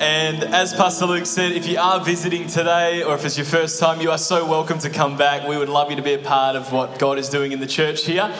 [0.00, 3.78] And as Pastor Luke said, if you are visiting today or if it's your first
[3.78, 5.46] time, you are so welcome to come back.
[5.46, 7.66] We would love you to be a part of what God is doing in the
[7.66, 8.34] church here.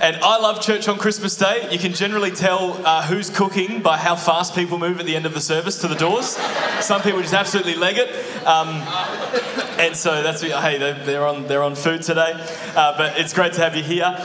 [0.00, 1.68] And I love church on Christmas Day.
[1.70, 5.26] You can generally tell uh, who's cooking by how fast people move at the end
[5.26, 6.38] of the service to the doors.
[6.80, 8.08] Some people just absolutely leg it.
[8.46, 8.68] Um,
[9.78, 12.32] and so that's, hey, they're on, they're on food today.
[12.74, 14.16] Uh, but it's great to have you here.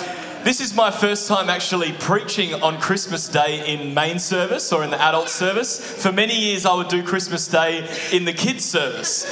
[0.44, 4.90] This is my first time actually preaching on Christmas Day in main service or in
[4.90, 5.80] the adult service.
[5.80, 9.24] For many years, I would do Christmas Day in the kids' service.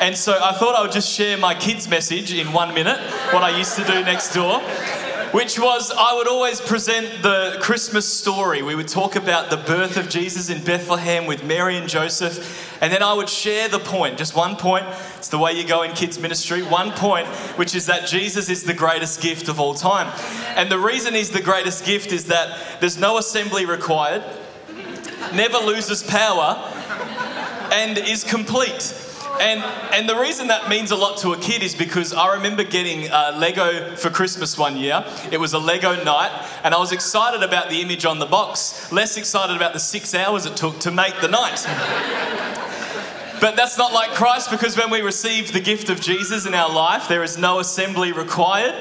[0.00, 2.98] And so I thought I would just share my kids' message in one minute,
[3.32, 4.60] what I used to do next door
[5.36, 8.62] which was I would always present the Christmas story.
[8.62, 12.90] We would talk about the birth of Jesus in Bethlehem with Mary and Joseph, and
[12.90, 14.86] then I would share the point, just one point.
[15.18, 17.26] It's the way you go in kids' ministry, one point,
[17.58, 20.10] which is that Jesus is the greatest gift of all time.
[20.56, 24.24] And the reason he's the greatest gift is that there's no assembly required,
[25.34, 26.56] never loses power,
[27.70, 29.05] and is complete.
[29.40, 32.64] And, and the reason that means a lot to a kid is because I remember
[32.64, 35.04] getting uh, Lego for Christmas one year.
[35.30, 36.30] It was a Lego knight,
[36.64, 40.14] and I was excited about the image on the box, less excited about the six
[40.14, 41.64] hours it took to make the knight.
[43.40, 46.72] but that's not like Christ because when we receive the gift of Jesus in our
[46.72, 48.74] life, there is no assembly required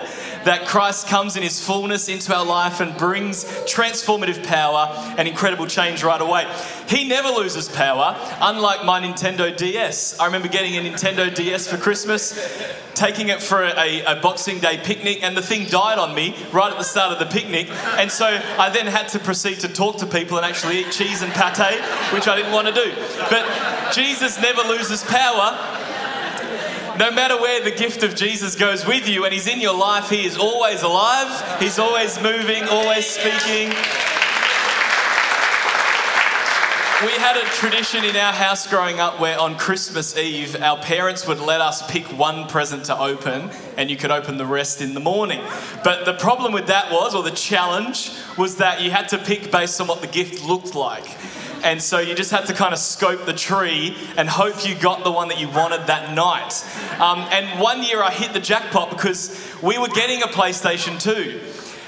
[0.45, 4.87] that Christ comes in his fullness into our life and brings transformative power
[5.17, 6.47] and incredible change right away.
[6.87, 10.19] He never loses power, unlike my Nintendo DS.
[10.19, 12.39] I remember getting a Nintendo DS for Christmas,
[12.93, 16.71] taking it for a, a, Boxing Day picnic, and the thing died on me right
[16.71, 17.69] at the start of the picnic.
[17.97, 21.21] And so I then had to proceed to talk to people and actually eat cheese
[21.21, 21.81] and pate,
[22.13, 22.93] which I didn't want to do.
[23.29, 25.84] But Jesus never loses power
[26.97, 30.09] no matter where the gift of Jesus goes with you and He's in your life,
[30.09, 33.73] He is always alive, He's always moving, always speaking.
[37.03, 41.27] We had a tradition in our house growing up where on Christmas Eve, our parents
[41.27, 44.93] would let us pick one present to open and you could open the rest in
[44.93, 45.41] the morning.
[45.83, 49.51] But the problem with that was, or the challenge, was that you had to pick
[49.51, 51.05] based on what the gift looked like.
[51.65, 55.03] And so you just had to kind of scope the tree and hope you got
[55.03, 56.63] the one that you wanted that night.
[57.01, 61.41] Um, and one year I hit the jackpot because we were getting a PlayStation 2.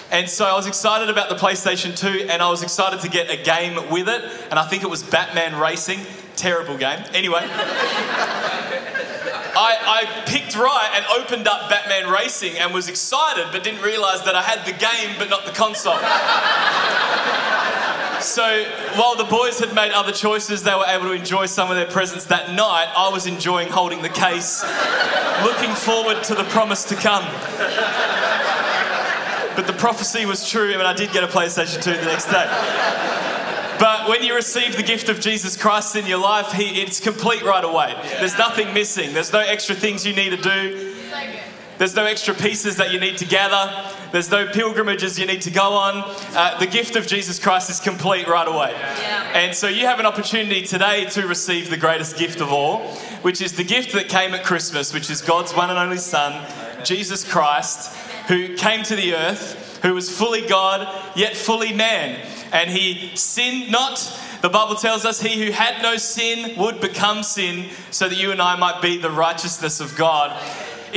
[0.10, 3.30] And so I was excited about the PlayStation 2 and I was excited to get
[3.30, 4.24] a game with it.
[4.50, 6.00] And I think it was Batman Racing.
[6.36, 7.04] Terrible game.
[7.14, 7.42] Anyway.
[9.60, 14.24] I, I, picked right and opened up Batman Racing and was excited, but didn't realize
[14.24, 15.98] that I had the game but not the console.
[18.22, 18.64] So
[18.96, 21.86] while the boys had made other choices, they were able to enjoy some of their
[21.86, 22.92] presents that night.
[22.96, 24.64] I was enjoying holding the case,
[25.44, 27.24] looking forward to the promise to come.
[29.56, 32.46] But the prophecy was true, and I did get a PlayStation 2 the next day.
[33.80, 37.44] But when you receive the gift of Jesus Christ in your life, he, it's complete
[37.44, 37.96] right away.
[38.20, 39.14] There's nothing missing.
[39.14, 40.96] There's no extra things you need to do.
[41.78, 43.97] There's no extra pieces that you need to gather.
[44.12, 46.04] There's no pilgrimages you need to go on.
[46.36, 48.72] Uh, the gift of Jesus Christ is complete right away.
[48.72, 49.32] Yeah.
[49.34, 52.88] And so you have an opportunity today to receive the greatest gift of all,
[53.22, 56.46] which is the gift that came at Christmas, which is God's one and only Son,
[56.84, 57.94] Jesus Christ,
[58.28, 62.20] who came to the earth, who was fully God, yet fully man.
[62.52, 64.00] And he sinned not.
[64.42, 68.32] The Bible tells us he who had no sin would become sin so that you
[68.32, 70.32] and I might be the righteousness of God.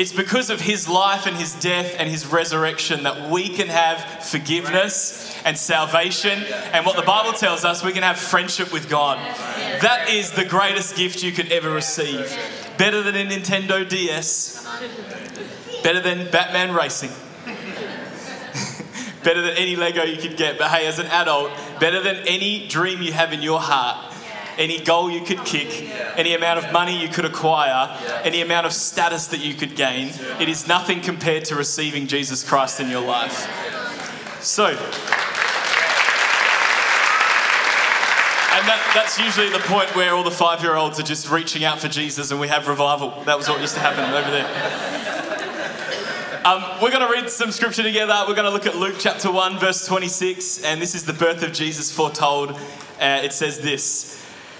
[0.00, 4.24] It's because of his life and his death and his resurrection that we can have
[4.24, 6.42] forgiveness and salvation.
[6.72, 9.18] And what the Bible tells us, we can have friendship with God.
[9.82, 12.34] That is the greatest gift you could ever receive.
[12.78, 14.66] Better than a Nintendo DS,
[15.82, 17.10] better than Batman Racing.
[19.22, 20.56] better than any Lego you could get.
[20.56, 24.09] But hey, as an adult, better than any dream you have in your heart
[24.60, 28.74] any goal you could kick, any amount of money you could acquire, any amount of
[28.74, 30.12] status that you could gain.
[30.38, 33.48] It is nothing compared to receiving Jesus Christ in your life.
[34.42, 34.76] So, and
[38.68, 41.80] that, that's usually the point where all the five year olds are just reaching out
[41.80, 43.22] for Jesus and we have revival.
[43.24, 44.46] That was what used to happen over there.
[46.44, 48.14] Um, we're going to read some scripture together.
[48.28, 51.42] We're going to look at Luke chapter 1, verse 26, and this is the birth
[51.42, 52.52] of Jesus foretold.
[52.98, 54.19] Uh, it says this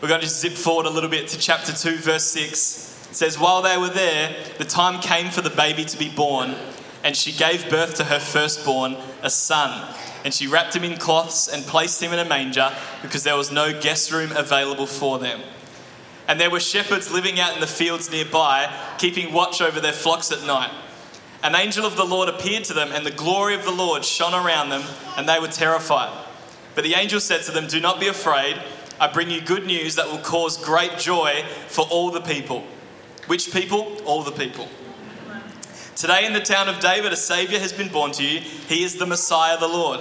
[0.00, 3.08] We're going to just zip forward a little bit to chapter 2, verse 6.
[3.10, 6.54] It says, While they were there, the time came for the baby to be born,
[7.02, 9.92] and she gave birth to her firstborn, a son.
[10.24, 12.72] And she wrapped him in cloths and placed him in a manger
[13.02, 15.40] because there was no guest room available for them.
[16.28, 20.30] And there were shepherds living out in the fields nearby, keeping watch over their flocks
[20.30, 20.70] at night.
[21.42, 24.34] An angel of the Lord appeared to them, and the glory of the Lord shone
[24.34, 24.82] around them,
[25.16, 26.16] and they were terrified.
[26.76, 28.62] But the angel said to them, Do not be afraid.
[29.00, 32.64] I bring you good news that will cause great joy for all the people.
[33.26, 33.96] Which people?
[34.04, 34.68] All the people.
[35.94, 38.40] Today in the town of David, a Saviour has been born to you.
[38.40, 40.00] He is the Messiah, the Lord.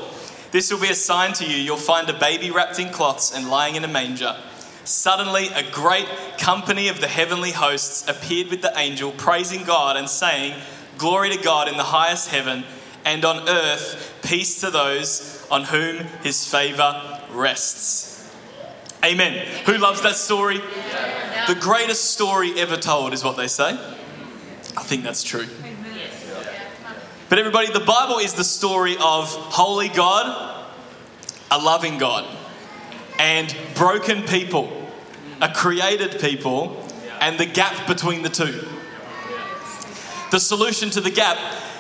[0.52, 1.58] This will be a sign to you.
[1.58, 4.36] You'll find a baby wrapped in cloths and lying in a manger.
[4.84, 6.08] Suddenly, a great
[6.38, 10.60] company of the heavenly hosts appeared with the angel, praising God and saying,
[10.98, 12.64] Glory to God in the highest heaven,
[13.04, 18.17] and on earth, peace to those on whom his favour rests.
[19.04, 19.46] Amen.
[19.66, 20.60] Who loves that story?
[21.48, 23.78] The greatest story ever told, is what they say.
[24.76, 25.46] I think that's true.
[27.30, 30.66] But everybody, the Bible is the story of holy God,
[31.52, 32.26] a loving God,
[33.20, 34.90] and broken people,
[35.42, 36.86] a created people,
[37.20, 38.66] and the gap between the two.
[40.32, 41.38] The solution to the gap,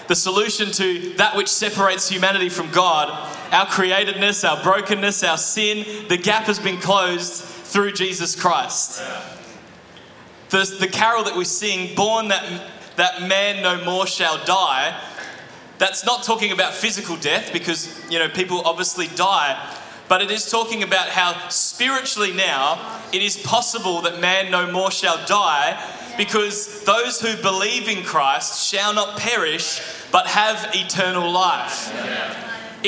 [0.08, 6.08] the solution to that which separates humanity from God, our createdness, our brokenness, our sin,
[6.08, 9.02] the gap has been closed through Jesus Christ.
[10.50, 15.00] The, the carol that we sing, Born that, that man no more shall die,
[15.78, 19.76] that's not talking about physical death because, you know, people obviously die,
[20.08, 24.90] but it is talking about how spiritually now it is possible that man no more
[24.90, 25.82] shall die
[26.18, 31.94] because those who believe in Christ shall not perish but have eternal life.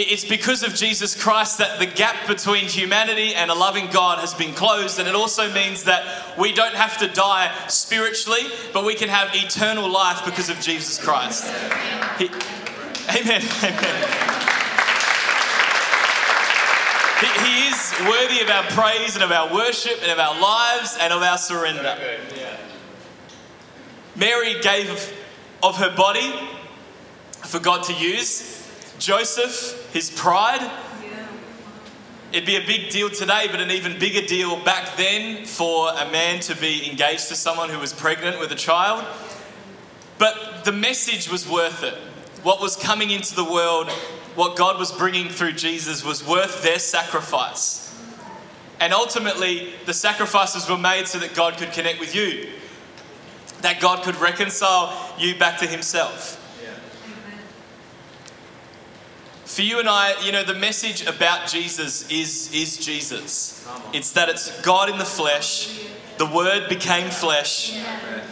[0.01, 4.33] It's because of Jesus Christ that the gap between humanity and a loving God has
[4.33, 8.43] been closed, and it also means that we don't have to die spiritually,
[8.73, 11.45] but we can have eternal life because of Jesus Christ.
[12.17, 12.25] He,
[13.19, 13.41] amen.
[13.63, 14.29] Amen.
[17.19, 20.97] He, he is worthy of our praise and of our worship and of our lives
[21.01, 21.97] and of our surrender.
[24.15, 25.13] Mary gave
[25.61, 26.33] of her body
[27.43, 28.58] for God to use.
[28.99, 30.69] Joseph, his pride.
[32.31, 36.11] It'd be a big deal today, but an even bigger deal back then for a
[36.11, 39.03] man to be engaged to someone who was pregnant with a child.
[40.19, 41.95] But the message was worth it.
[42.43, 43.89] What was coming into the world,
[44.35, 47.89] what God was bringing through Jesus, was worth their sacrifice.
[48.79, 52.49] And ultimately, the sacrifices were made so that God could connect with you,
[53.61, 56.38] that God could reconcile you back to Himself.
[59.49, 63.67] For you and I, you know, the message about Jesus is, is Jesus.
[63.91, 65.87] It's that it's God in the flesh,
[66.19, 67.75] the Word became flesh,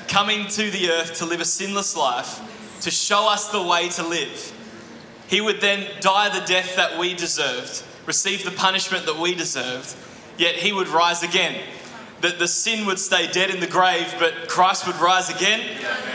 [0.08, 4.08] coming to the earth to live a sinless life, to show us the way to
[4.08, 4.54] live.
[5.28, 9.96] He would then die the death that we deserved, receive the punishment that we deserved,
[10.38, 11.60] yet He would rise again.
[12.22, 15.62] That the sin would stay dead in the grave, but Christ would rise again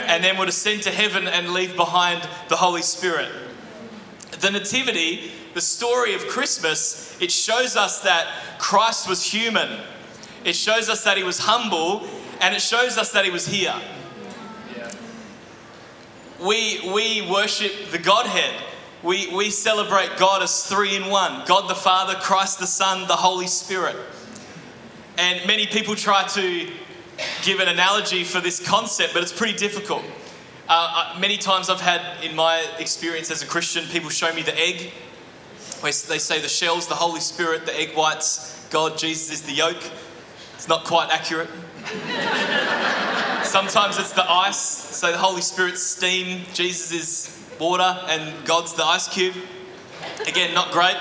[0.06, 3.32] and then would ascend to heaven and leave behind the Holy Spirit.
[4.42, 8.26] The Nativity, the story of Christmas, it shows us that
[8.58, 9.80] Christ was human.
[10.44, 12.06] It shows us that he was humble
[12.40, 13.74] and it shows us that he was here.
[16.40, 18.60] We, we worship the Godhead.
[19.04, 23.14] we, we celebrate God as three in one God the Father, Christ the Son, the
[23.14, 23.94] Holy Spirit.
[25.18, 26.68] And many people try to
[27.44, 30.02] give an analogy for this concept, but it's pretty difficult.
[30.74, 34.40] Uh, uh many times I've had, in my experience as a Christian, people show me
[34.40, 34.90] the egg,
[35.80, 39.52] where they say the shells, the Holy Spirit, the egg whites, God, Jesus is the
[39.52, 39.76] yolk.
[40.54, 41.50] It's not quite accurate.
[43.44, 48.82] Sometimes it's the ice, so the Holy Spirit's steam, Jesus is water, and God's the
[48.82, 49.34] ice cube.
[50.26, 50.96] Again, not great.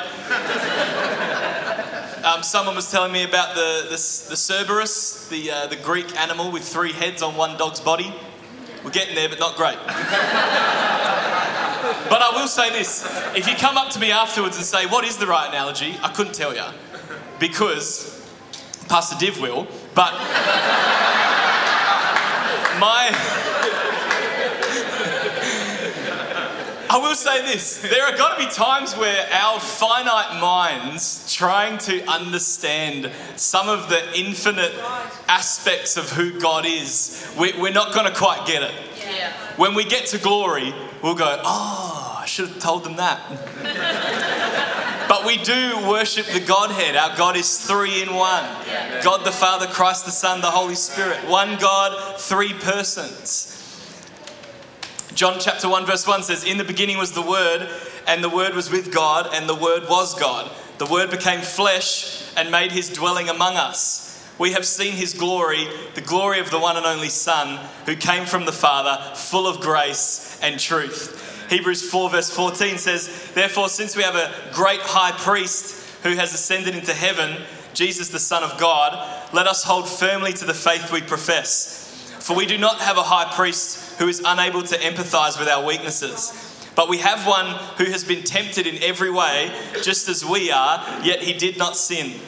[2.26, 6.52] Um, someone was telling me about the, the, the Cerberus, the, uh, the Greek animal
[6.52, 8.14] with three heads on one dog's body.
[8.84, 9.78] We're getting there, but not great.
[12.10, 15.06] but I will say this if you come up to me afterwards and say, What
[15.06, 15.98] is the right analogy?
[16.02, 16.66] I couldn't tell you
[17.40, 18.20] because
[18.88, 20.14] Pastor Div will, but
[22.80, 23.40] my.
[26.92, 31.78] I will say this there are got to be times where our finite minds trying
[31.78, 34.74] to understand some of the infinite
[35.30, 38.74] aspects of who God is, we're not going to quite get it.
[39.00, 39.32] Yeah.
[39.56, 43.22] When we get to glory, we'll go, oh, I should have told them that.
[45.08, 46.98] but we do worship the Godhead.
[46.98, 48.44] Our God is three in one
[49.02, 51.20] God the Father, Christ the Son, the Holy Spirit.
[51.30, 53.61] One God, three persons.
[55.22, 57.70] John chapter 1, verse 1 says, In the beginning was the Word,
[58.08, 60.50] and the Word was with God, and the Word was God.
[60.80, 64.28] The Word became flesh and made his dwelling among us.
[64.40, 68.26] We have seen his glory, the glory of the one and only Son, who came
[68.26, 71.48] from the Father, full of grace and truth.
[71.52, 76.34] Hebrews 4, verse 14 says, Therefore, since we have a great high priest who has
[76.34, 77.44] ascended into heaven,
[77.76, 81.91] Jesus, the Son of God, let us hold firmly to the faith we profess.
[82.22, 85.66] For we do not have a high priest who is unable to empathize with our
[85.66, 86.70] weaknesses.
[86.76, 87.48] But we have one
[87.78, 89.52] who has been tempted in every way,
[89.82, 92.20] just as we are, yet he did not sin.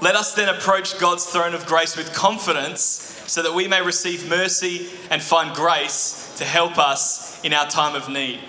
[0.00, 2.80] Let us then approach God's throne of grace with confidence
[3.26, 7.94] so that we may receive mercy and find grace to help us in our time
[7.94, 8.40] of need.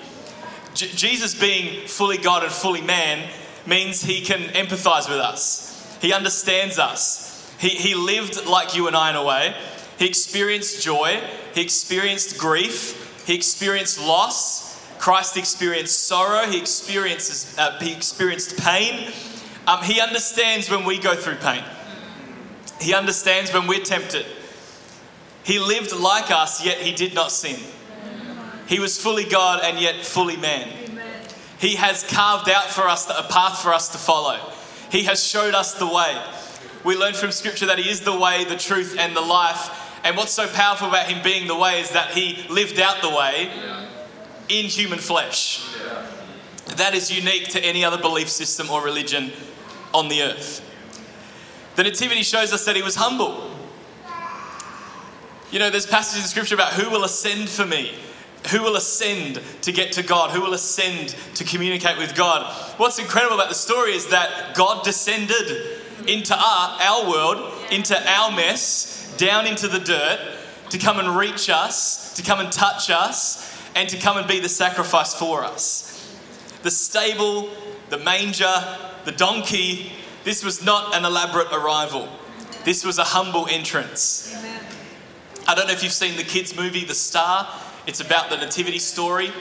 [0.73, 3.29] J- Jesus, being fully God and fully man,
[3.67, 7.29] means he can empathize with us, he understands us.
[7.59, 9.53] He, he lived like you and I in a way,
[10.01, 11.21] he experienced joy,
[11.53, 14.83] he experienced grief, he experienced loss.
[14.97, 19.11] Christ experienced sorrow, he, experiences, uh, he experienced pain.
[19.67, 21.63] Um, he understands when we go through pain,
[22.79, 24.25] he understands when we're tempted.
[25.43, 27.59] He lived like us, yet he did not sin.
[28.65, 30.67] He was fully God and yet fully man.
[31.59, 34.39] He has carved out for us a path for us to follow.
[34.91, 36.19] He has showed us the way.
[36.83, 40.17] We learn from Scripture that He is the way, the truth, and the life, and
[40.17, 43.51] what's so powerful about him being the way is that he lived out the way
[44.49, 45.65] in human flesh.
[46.77, 49.31] That is unique to any other belief system or religion
[49.93, 50.67] on the earth.
[51.75, 53.49] The Nativity shows us that he was humble.
[55.51, 57.93] You know, there's passages in Scripture about who will ascend for me,
[58.51, 62.53] who will ascend to get to God, who will ascend to communicate with God.
[62.77, 68.31] What's incredible about the story is that God descended into our, our world, into our
[68.31, 70.19] mess, down into the dirt
[70.71, 74.39] to come and reach us, to come and touch us, and to come and be
[74.39, 76.17] the sacrifice for us.
[76.63, 77.49] The stable,
[77.89, 78.51] the manger,
[79.05, 79.91] the donkey,
[80.23, 82.09] this was not an elaborate arrival.
[82.65, 84.35] This was a humble entrance.
[84.35, 84.63] Amen.
[85.47, 87.47] I don't know if you've seen the kids' movie, The Star.
[87.85, 89.31] It's about the nativity story.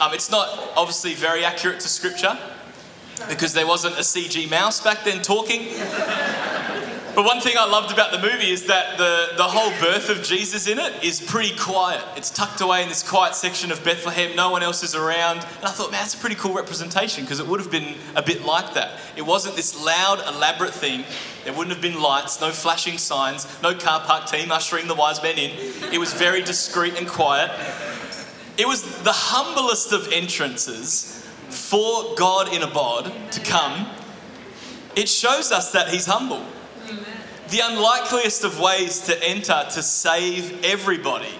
[0.00, 2.38] Um, it's not obviously very accurate to scripture
[3.28, 5.68] because there wasn't a CG mouse back then talking.
[7.14, 10.22] But one thing I loved about the movie is that the, the whole birth of
[10.22, 12.02] Jesus in it is pretty quiet.
[12.16, 15.38] It's tucked away in this quiet section of Bethlehem, no one else is around.
[15.38, 18.22] And I thought, man, that's a pretty cool representation because it would have been a
[18.22, 19.00] bit like that.
[19.16, 21.04] It wasn't this loud, elaborate thing.
[21.44, 25.20] There wouldn't have been lights, no flashing signs, no car park team ushering the wise
[25.20, 25.50] men in.
[25.92, 27.50] It was very discreet and quiet.
[28.56, 33.88] It was the humblest of entrances for God in a bod to come.
[34.94, 36.46] It shows us that He's humble
[37.50, 41.34] the unlikeliest of ways to enter to save everybody.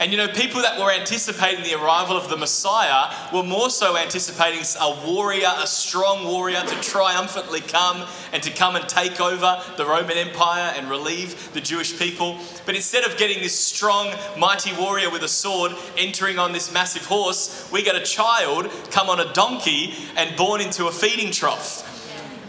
[0.00, 3.98] And you know, people that were anticipating the arrival of the Messiah were more so
[3.98, 9.62] anticipating a warrior, a strong warrior to triumphantly come and to come and take over
[9.76, 12.38] the Roman Empire and relieve the Jewish people.
[12.64, 17.04] But instead of getting this strong, mighty warrior with a sword entering on this massive
[17.04, 21.89] horse, we get a child come on a donkey and born into a feeding trough.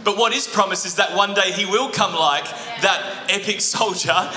[0.03, 2.46] But what is promised is that one day he will come like
[2.81, 4.29] that epic soldier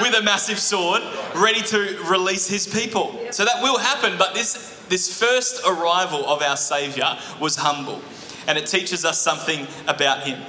[0.00, 1.02] with a massive sword,
[1.34, 3.18] ready to release his people.
[3.30, 8.00] So that will happen, but this this first arrival of our Saviour was humble,
[8.46, 10.40] and it teaches us something about him.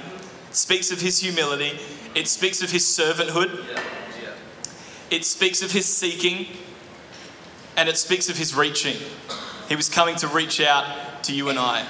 [0.48, 1.78] It speaks of his humility,
[2.14, 3.64] it speaks of his servanthood,
[5.10, 6.46] it speaks of his seeking,
[7.76, 8.96] and it speaks of his reaching.
[9.68, 11.86] He was coming to reach out to you and I.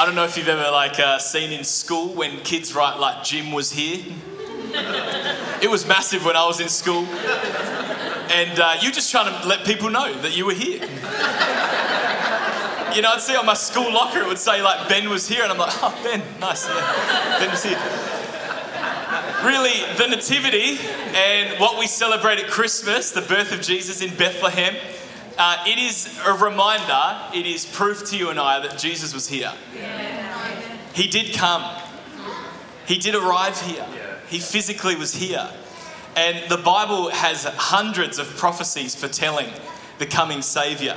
[0.00, 3.22] I don't know if you've ever like uh, seen in school when kids write like
[3.22, 4.02] Jim was here.
[5.60, 9.66] it was massive when I was in school, and uh, you're just trying to let
[9.66, 10.80] people know that you were here.
[12.96, 15.42] You know, I'd see on my school locker it would say like Ben was here,
[15.42, 17.76] and I'm like, oh Ben, nice, yeah, Ben was here.
[19.44, 20.78] Really, the Nativity
[21.14, 24.74] and what we celebrate at Christmas, the birth of Jesus in Bethlehem,
[25.40, 29.26] uh, it is a reminder, it is proof to you and I that Jesus was
[29.26, 29.52] here.
[30.92, 31.64] He did come,
[32.86, 33.86] He did arrive here,
[34.28, 35.48] He physically was here.
[36.14, 39.48] And the Bible has hundreds of prophecies foretelling
[39.98, 40.96] the coming Saviour.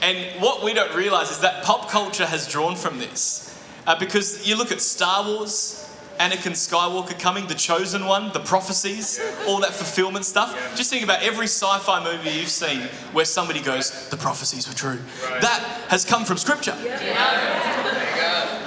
[0.00, 3.42] And what we don't realize is that pop culture has drawn from this.
[3.86, 5.85] Uh, because you look at Star Wars,
[6.18, 10.76] Anakin Skywalker coming, the chosen one, the prophecies, all that fulfillment stuff.
[10.76, 12.82] Just think about every sci fi movie you've seen
[13.12, 14.98] where somebody goes, the prophecies were true.
[15.40, 16.74] That has come from Scripture.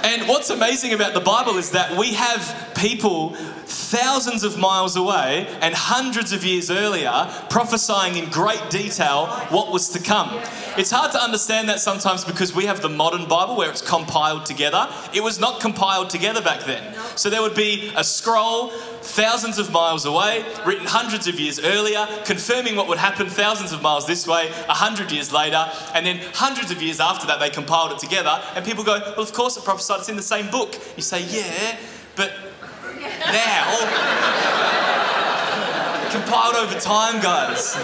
[0.03, 5.47] And what's amazing about the Bible is that we have people thousands of miles away
[5.61, 7.11] and hundreds of years earlier
[7.49, 10.29] prophesying in great detail what was to come.
[10.77, 14.45] It's hard to understand that sometimes because we have the modern Bible where it's compiled
[14.45, 14.87] together.
[15.13, 16.95] It was not compiled together back then.
[17.15, 18.69] So there would be a scroll
[19.01, 23.81] thousands of miles away, written hundreds of years earlier, confirming what would happen thousands of
[23.81, 27.49] miles this way, a hundred years later, and then hundreds of years after that they
[27.49, 30.49] compiled it together, and people go, Well, of course it prophesied, it's in the same
[30.49, 30.75] book.
[30.95, 31.77] You say, Yeah,
[32.15, 32.31] but
[33.31, 33.79] now,
[36.11, 37.75] compiled over time, guys.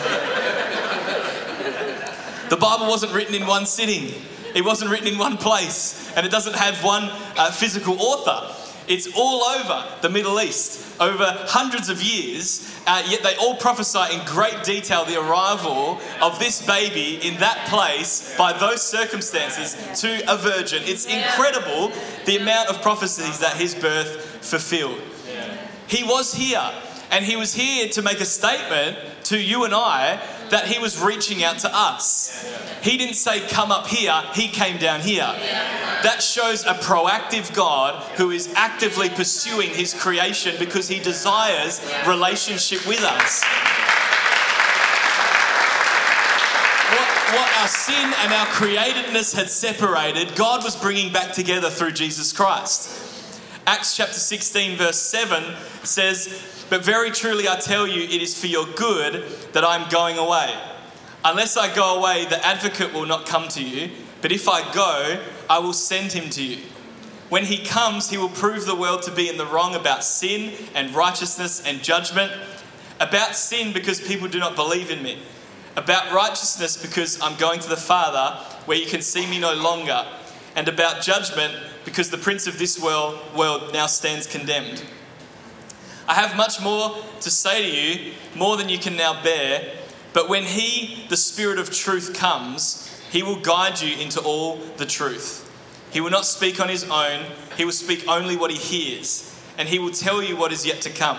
[2.50, 4.14] The Bible wasn't written in one sitting.
[4.54, 8.54] It wasn't written in one place, and it doesn't have one uh, physical author.
[8.88, 14.14] It's all over the Middle East over hundreds of years, uh, yet they all prophesy
[14.14, 20.24] in great detail the arrival of this baby in that place by those circumstances to
[20.32, 20.84] a virgin.
[20.86, 21.92] It's incredible
[22.26, 25.02] the amount of prophecies that his birth fulfilled.
[25.88, 26.72] He was here,
[27.12, 30.20] and he was here to make a statement to you and I
[30.50, 32.46] that he was reaching out to us.
[32.82, 35.26] He didn't say, Come up here, he came down here.
[36.04, 42.86] That shows a proactive God who is actively pursuing his creation because he desires relationship
[42.88, 43.44] with us.
[47.34, 52.32] What, our sin and our createdness had separated, God was bringing back together through Jesus
[52.32, 53.05] Christ.
[53.68, 55.44] Acts chapter 16, verse 7
[55.84, 59.90] says, but very truly I tell you, it is for your good that I am
[59.90, 60.54] going away.
[61.24, 63.90] Unless I go away, the advocate will not come to you,
[64.22, 66.64] but if I go, I will send him to you.
[67.30, 70.54] When he comes, he will prove the world to be in the wrong about sin
[70.76, 72.32] and righteousness and judgment.
[73.00, 75.20] About sin, because people do not believe in me.
[75.76, 80.06] About righteousness, because I'm going to the Father, where you can see me no longer.
[80.56, 81.54] And about judgment,
[81.86, 84.84] because the prince of this world, world now stands condemned.
[86.08, 89.74] I have much more to say to you, more than you can now bear.
[90.14, 94.86] But when He, the Spirit of truth, comes, He will guide you into all the
[94.86, 95.42] truth.
[95.92, 97.26] He will not speak on His own,
[97.58, 100.82] He will speak only what He hears, and He will tell you what is yet
[100.82, 101.18] to come.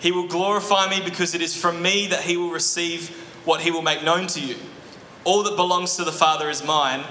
[0.00, 3.08] He will glorify me because it is from me that He will receive
[3.44, 4.56] what He will make known to you.
[5.24, 7.04] All that belongs to the Father is mine.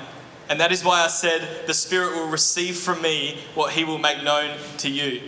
[0.50, 3.98] And that is why I said, The Spirit will receive from me what he will
[3.98, 5.22] make known to you.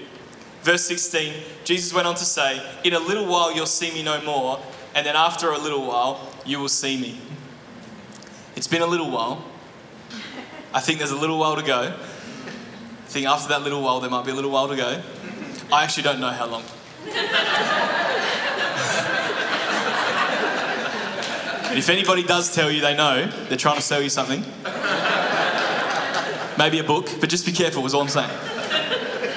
[0.61, 4.21] Verse 16, Jesus went on to say, In a little while you'll see me no
[4.21, 4.59] more,
[4.95, 7.19] and then after a little while you will see me.
[8.55, 9.43] It's been a little while.
[10.73, 11.93] I think there's a little while to go.
[11.93, 15.01] I think after that little while there might be a little while to go.
[15.71, 16.63] I actually don't know how long.
[21.69, 24.43] and if anybody does tell you they know, they're trying to sell you something.
[26.59, 28.29] Maybe a book, but just be careful, is all I'm saying.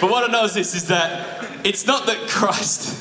[0.01, 2.99] But what I know is this is that it's not that Christ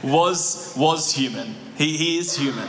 [0.04, 1.56] was was human.
[1.76, 2.68] He, he is human.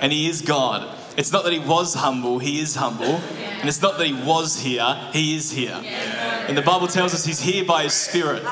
[0.00, 0.96] And he is God.
[1.18, 3.04] It's not that he was humble, he is humble.
[3.04, 5.78] And it's not that he was here, he is here.
[6.48, 8.42] And the Bible tells us he's here by his spirit.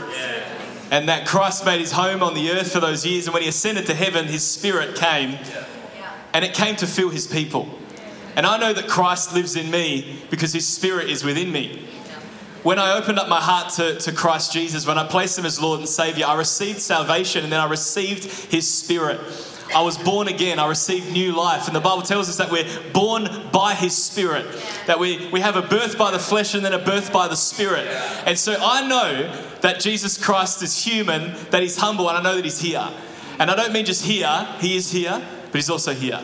[0.91, 3.27] And that Christ made his home on the earth for those years.
[3.27, 5.39] And when he ascended to heaven, his spirit came.
[6.35, 7.67] And it came to fill his people.
[8.39, 11.85] And I know that Christ lives in me because his spirit is within me.
[12.63, 15.61] When I opened up my heart to, to Christ Jesus, when I placed him as
[15.61, 19.19] Lord and Savior, I received salvation and then I received his spirit.
[19.75, 20.61] I was born again.
[20.61, 21.67] I received new life.
[21.67, 24.47] And the Bible tells us that we're born by His Spirit,
[24.87, 27.37] that we, we have a birth by the flesh and then a birth by the
[27.37, 27.89] Spirit.
[28.25, 32.37] And so I know that Jesus Christ is human, that He's humble, and I know
[32.37, 32.89] that He's here.
[33.41, 36.21] And I don't mean just here, He is here, but He's also here.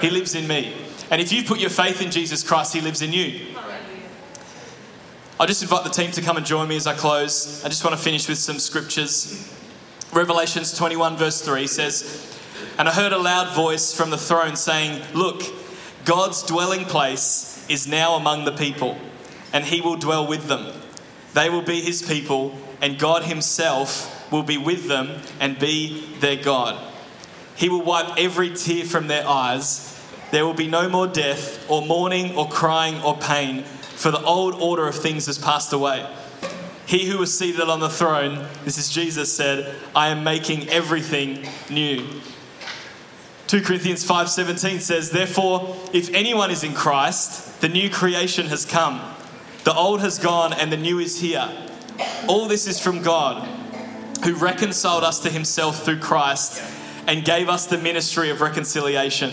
[0.00, 0.81] He lives in me.
[1.12, 3.54] And if you put your faith in Jesus Christ, He lives in you.
[5.38, 7.62] I'll just invite the team to come and join me as I close.
[7.64, 9.54] I just want to finish with some scriptures.
[10.12, 12.32] Revelations 21, verse 3 says,
[12.78, 15.42] and I heard a loud voice from the throne saying, Look,
[16.04, 18.96] God's dwelling place is now among the people,
[19.52, 20.72] and he will dwell with them.
[21.34, 26.36] They will be his people, and God himself will be with them and be their
[26.36, 26.82] God.
[27.54, 29.91] He will wipe every tear from their eyes.
[30.32, 34.54] There will be no more death, or mourning, or crying, or pain, for the old
[34.54, 36.06] order of things has passed away.
[36.86, 41.46] He who was seated on the throne, this is Jesus, said, I am making everything
[41.68, 42.08] new.
[43.46, 49.02] 2 Corinthians 5:17 says, "Therefore, if anyone is in Christ, the new creation has come.
[49.64, 51.46] The old has gone and the new is here.
[52.26, 53.46] All this is from God,
[54.24, 56.62] who reconciled us to himself through Christ
[57.06, 59.32] and gave us the ministry of reconciliation.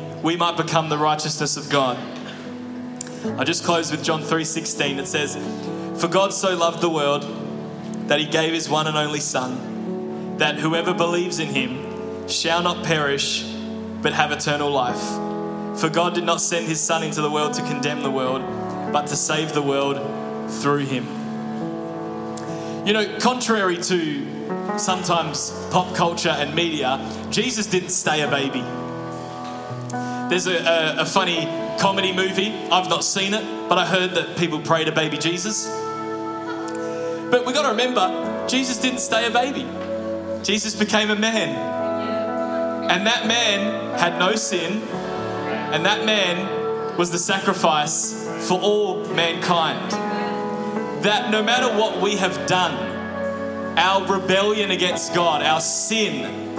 [0.23, 1.97] we might become the righteousness of God.
[3.37, 4.99] I just close with John 3:16.
[4.99, 5.37] It says,
[5.97, 7.25] "For God so loved the world
[8.07, 12.83] that he gave his one and only son, that whoever believes in him shall not
[12.83, 13.43] perish,
[14.01, 15.01] but have eternal life.
[15.79, 18.41] For God did not send his Son into the world to condemn the world,
[18.91, 19.99] but to save the world
[20.49, 21.07] through him.
[22.85, 24.27] You know, contrary to
[24.77, 28.63] sometimes pop culture and media, Jesus didn't stay a baby.
[30.31, 31.43] There's a, a, a funny
[31.77, 32.53] comedy movie.
[32.71, 35.67] I've not seen it, but I heard that people pray to baby Jesus.
[35.67, 39.67] But we've got to remember, Jesus didn't stay a baby.
[40.41, 41.49] Jesus became a man.
[42.89, 44.81] And that man had no sin,
[45.73, 48.13] and that man was the sacrifice
[48.47, 49.91] for all mankind.
[51.03, 52.77] That no matter what we have done,
[53.77, 56.55] our rebellion against God, our sin,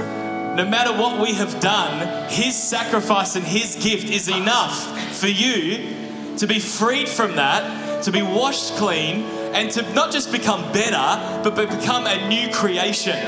[0.56, 6.36] no matter what we have done, His sacrifice and His gift is enough for you
[6.36, 9.22] to be freed from that, to be washed clean,
[9.54, 13.18] and to not just become better, but become a new creation.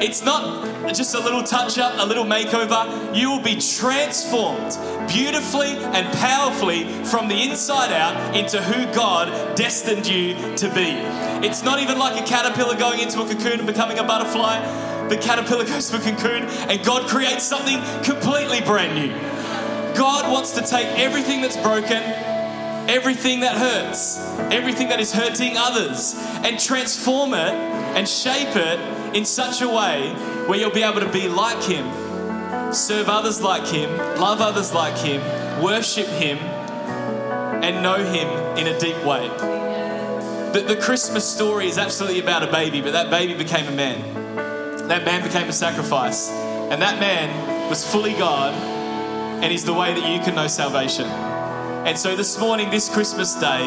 [0.00, 5.76] It's not just a little touch up, a little makeover, you will be transformed beautifully
[5.76, 10.92] and powerfully from the inside out into who God destined you to be.
[11.46, 14.87] It's not even like a caterpillar going into a cocoon and becoming a butterfly.
[15.08, 19.38] The caterpillar goes a cocoon and God creates something completely brand new.
[19.96, 22.02] God wants to take everything that's broken,
[22.88, 24.18] everything that hurts,
[24.52, 27.52] everything that is hurting others, and transform it
[27.96, 30.12] and shape it in such a way
[30.46, 31.84] where you'll be able to be like Him,
[32.72, 33.90] serve others like Him,
[34.20, 35.20] love others like Him,
[35.62, 39.28] worship Him, and know Him in a deep way.
[40.52, 44.17] The, the Christmas story is absolutely about a baby, but that baby became a man.
[44.88, 46.30] That man became a sacrifice.
[46.30, 48.54] And that man was fully God,
[49.42, 51.06] and is the way that you can know salvation.
[51.06, 53.64] And so this morning, this Christmas day,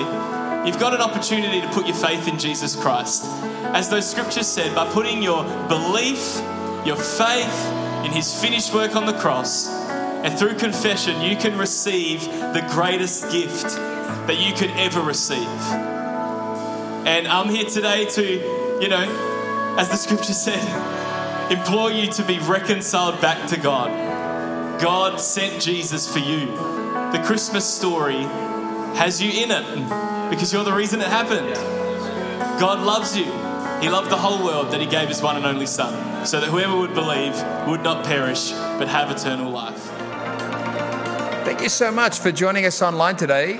[0.66, 3.26] you've got an opportunity to put your faith in Jesus Christ
[3.74, 6.42] as those scriptures said, by putting your belief,
[6.86, 7.72] your faith
[8.06, 13.32] in his finished work on the cross, and through confession, you can receive the greatest
[13.32, 13.64] gift
[14.28, 15.48] that you could ever receive.
[17.08, 20.60] And I'm here today to, you know, as the scripture said,
[21.52, 24.80] implore you to be reconciled back to God.
[24.82, 26.46] God sent Jesus for you.
[27.12, 28.24] The Christmas story
[28.96, 31.54] has you in it because you're the reason it happened.
[32.60, 33.26] God loves you.
[33.82, 36.50] He loved the whole world that he gave his one and only Son, so that
[36.50, 37.34] whoever would believe
[37.68, 39.90] would not perish, but have eternal life.
[41.44, 43.60] Thank you so much for joining us online today.